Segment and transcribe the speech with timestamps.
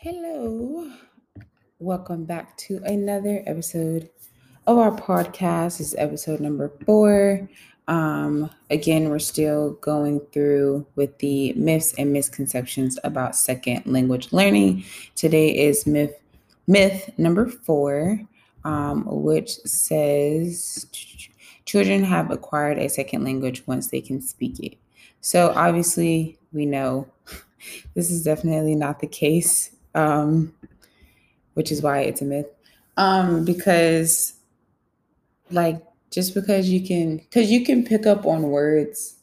[0.00, 0.88] Hello.
[1.80, 4.08] Welcome back to another episode
[4.64, 5.78] of our podcast.
[5.78, 7.50] This is episode number four.
[7.88, 14.84] Um, again, we're still going through with the myths and misconceptions about second language learning.
[15.16, 16.14] Today is myth
[16.68, 18.20] myth number four,
[18.62, 20.86] um, which says
[21.64, 24.78] children have acquired a second language once they can speak it.
[25.22, 27.08] So obviously, we know
[27.94, 30.54] this is definitely not the case um,
[31.54, 32.46] which is why it's a myth.
[32.96, 34.34] Um, because
[35.50, 39.16] like just because you can because you can pick up on words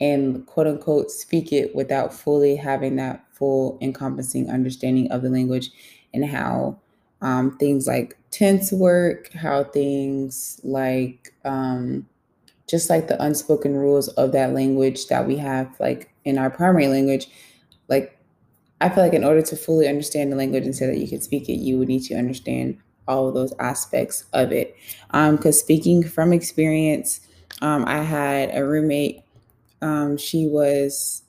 [0.00, 5.70] and quote unquote speak it without fully having that full encompassing understanding of the language
[6.12, 6.78] and how
[7.20, 12.06] um, things like tense work, how things like um,
[12.68, 16.88] just like the unspoken rules of that language that we have like in our primary
[16.88, 17.28] language,
[17.88, 18.17] like
[18.80, 21.20] I feel like in order to fully understand the language and say that you can
[21.20, 24.76] speak it, you would need to understand all of those aspects of it.
[25.06, 27.20] Because um, speaking from experience,
[27.60, 29.22] um, I had a roommate.
[29.82, 31.22] Um, she was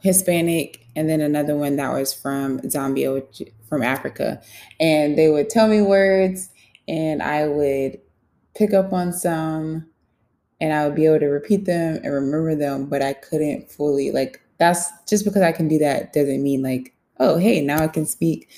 [0.00, 4.40] Hispanic, and then another one that was from Zambia, which, from Africa.
[4.80, 6.50] And they would tell me words,
[6.88, 8.00] and I would
[8.56, 9.86] pick up on some,
[10.60, 14.10] and I would be able to repeat them and remember them, but I couldn't fully
[14.10, 17.88] like that's just because I can do that doesn't mean like, oh, hey, now I
[17.88, 18.48] can speak.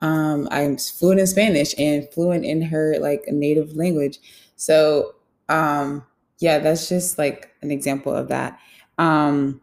[0.00, 4.18] Um, I'm fluent in Spanish and fluent in her like native language.
[4.56, 5.14] So,
[5.48, 6.04] um,
[6.38, 8.58] yeah, that's just like an example of that.
[8.98, 9.60] Um,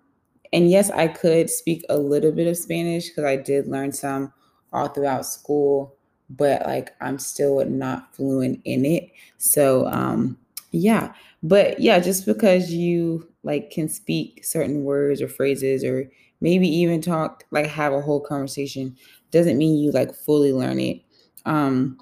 [0.54, 4.32] and yes, I could speak a little bit of Spanish because I did learn some
[4.72, 5.96] all throughout school,
[6.30, 9.12] but like I'm still not fluent in it.
[9.38, 10.38] So, um,
[10.72, 16.10] yeah, but yeah, just because you like can speak certain words or phrases or
[16.42, 18.96] maybe even talk like have a whole conversation
[19.32, 21.02] doesn't mean you like fully learn it.
[21.46, 21.98] Um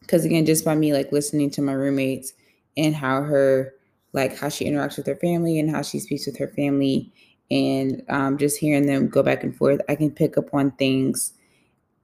[0.00, 2.32] because again just by me like listening to my roommates
[2.76, 3.74] and how her
[4.12, 7.12] like how she interacts with her family and how she speaks with her family
[7.50, 11.32] and um, just hearing them go back and forth i can pick up on things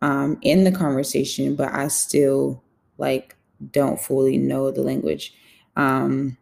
[0.03, 2.63] um, in the conversation but i still
[2.99, 3.37] like
[3.73, 5.35] don't fully know the language.
[5.77, 6.37] Um,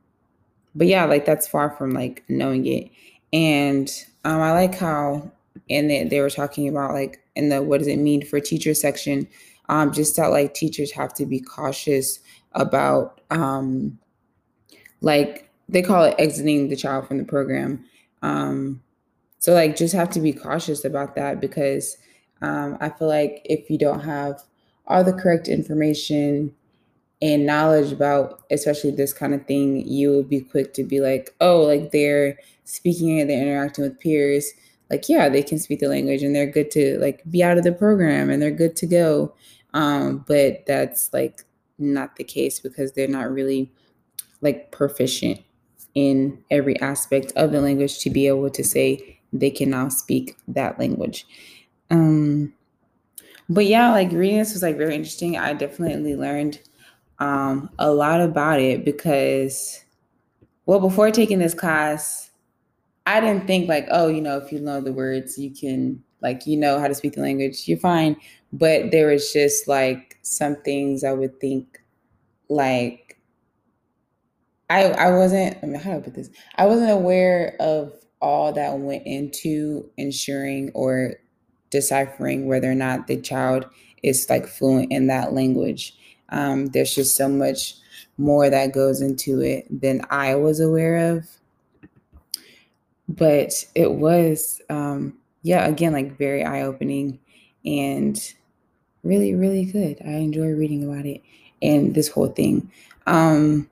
[0.75, 2.91] but yeah, like that's far from like knowing it.
[3.33, 3.91] And
[4.25, 5.31] um, I like how
[5.71, 8.75] and they, they were talking about like in the what does it mean for teacher
[8.75, 9.29] section,
[9.69, 12.21] um, just that like teachers have to be cautious
[12.53, 13.99] about um,
[15.01, 17.85] like they call it exiting the child from the program.
[18.23, 18.83] Um,
[19.39, 21.97] so like just have to be cautious about that because
[22.43, 24.43] um, I feel like if you don't have
[24.87, 26.55] all the correct information
[27.23, 31.35] and knowledge about especially this kind of thing, you will be quick to be like,
[31.41, 34.53] oh, like they're speaking and they're interacting with peers.
[34.91, 37.65] Like, yeah, they can speak the language and they're good to like be out of
[37.65, 39.35] the program and they're good to go.
[39.73, 41.43] Um, but that's like
[41.79, 43.73] not the case because they're not really
[44.41, 45.41] like proficient
[45.95, 50.37] in every aspect of the language to be able to say they can now speak
[50.49, 51.27] that language.
[51.91, 52.53] Um,
[53.49, 55.37] but yeah, like reading this was like very interesting.
[55.37, 56.61] I definitely learned
[57.19, 59.85] um, a lot about it because,
[60.67, 62.31] well, before taking this class,
[63.07, 66.47] I didn't think like, oh, you know, if you know the words, you can like
[66.47, 68.17] you know how to speak the language, you're fine.
[68.53, 71.81] But there was just like some things I would think
[72.49, 73.19] like
[74.71, 76.31] I I wasn't I mean how do I put this?
[76.57, 81.17] I wasn't aware of all that went into ensuring or
[81.71, 83.67] deciphering whether or not the child
[84.03, 85.95] is like fluent in that language.
[86.31, 87.75] Um, there's just so much
[88.19, 91.29] more that goes into it than I was aware of.
[93.09, 97.19] But it was, um, yeah, again, like very eye opening
[97.65, 98.21] and
[99.03, 99.99] really, really good.
[100.05, 101.23] I enjoy reading about it
[101.63, 102.71] and this whole thing.
[103.07, 103.71] Um,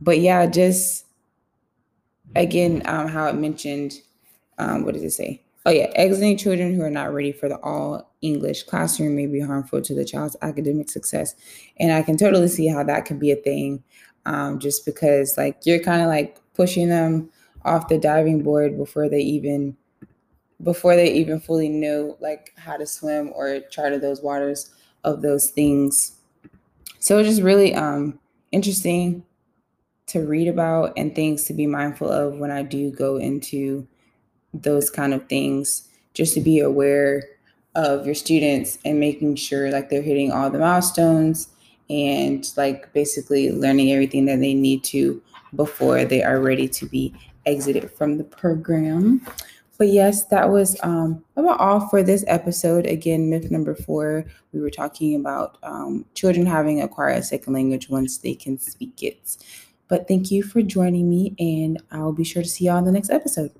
[0.00, 1.06] but yeah, just
[2.34, 4.00] again, um, how it mentioned,
[4.58, 5.42] um, what does it say?
[5.66, 5.90] Oh, yeah.
[5.94, 9.94] Exiting children who are not ready for the all English classroom may be harmful to
[9.94, 11.34] the child's academic success.
[11.78, 13.82] And I can totally see how that could be a thing
[14.24, 17.30] um, just because, like, you're kind of like pushing them
[17.64, 19.76] off the diving board before they even
[20.62, 24.70] before they even fully know like how to swim or charter those waters
[25.04, 26.18] of those things
[26.98, 28.18] so it's just really um
[28.52, 29.24] interesting
[30.06, 33.86] to read about and things to be mindful of when i do go into
[34.54, 37.24] those kind of things just to be aware
[37.74, 41.48] of your students and making sure like they're hitting all the milestones
[41.88, 45.22] and like basically learning everything that they need to
[45.54, 47.14] before they are ready to be
[47.46, 49.24] exited from the program
[49.80, 52.84] but yes, that was um, about all for this episode.
[52.84, 57.88] Again, myth number four, we were talking about um, children having acquired a second language
[57.88, 59.38] once they can speak it.
[59.88, 62.92] But thank you for joining me, and I'll be sure to see you on the
[62.92, 63.52] next episode.